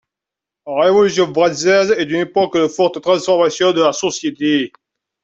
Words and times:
La 0.65 0.81
Révolution 0.85 1.31
française 1.31 1.93
est 1.95 2.05
une 2.09 2.21
époque 2.21 2.57
de 2.57 2.67
forte 2.67 2.99
transformation 3.03 3.71
de 3.71 3.83
la 3.83 3.93
société. 3.93 4.73